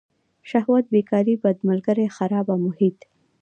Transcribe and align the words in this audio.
شهوت 0.49 0.85
بیکاري 0.93 1.35
بد 1.43 1.57
ملگري 1.67 2.07
خرابه 2.15 2.55
محیط. 2.65 2.97